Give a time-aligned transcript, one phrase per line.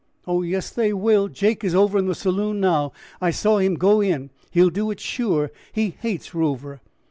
[0.25, 1.27] "Oh, yes, they will.
[1.27, 4.31] Jake is over in the saloon now; I saw him go in.
[4.49, 6.81] He'll do it sure; he hates Rover."